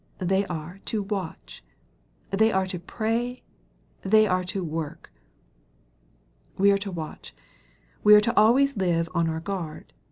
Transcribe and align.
They 0.17 0.47
are 0.47 0.79
to 0.85 1.03
watch. 1.03 1.63
They 2.31 2.51
are 2.51 2.65
to 2.65 2.79
pray. 2.79 3.43
They 4.01 4.25
are 4.25 4.43
to 4.45 4.63
work. 4.63 5.11
We 6.57 6.71
are 6.71 6.77
to 6.79 6.89
watch. 6.91 7.35
We 8.03 8.15
are 8.15 8.21
to 8.21 8.31
live 8.31 8.39
always 8.39 8.75
on 9.13 9.29
our 9.29 9.41
guard. 9.41 9.93